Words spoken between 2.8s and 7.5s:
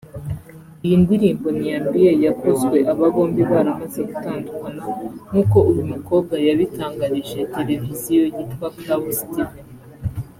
aba bombi baramaze gutandukana nk’uko uyu mukobwa yabitangarije